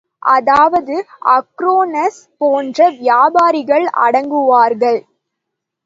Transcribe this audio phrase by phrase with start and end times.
[0.31, 0.95] அதாவது
[1.33, 5.01] அக்ரோனோஸ் போன்ற வியாபாரிகள் அடங்குவார்கள்.